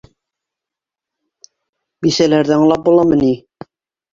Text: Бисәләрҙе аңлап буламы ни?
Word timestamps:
Бисәләрҙе 2.07 2.57
аңлап 2.59 2.85
буламы 2.89 3.21
ни? 3.25 3.33